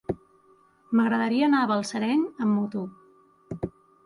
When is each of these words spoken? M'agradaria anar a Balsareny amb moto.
M'agradaria 0.99 1.49
anar 1.49 1.59
a 1.65 1.67
Balsareny 1.73 2.25
amb 2.47 2.53
moto. 2.55 2.89